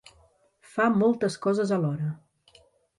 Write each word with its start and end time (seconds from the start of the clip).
Fa 0.69 0.87
moltes 1.03 1.39
coses 1.47 1.77
alhora. 1.79 2.13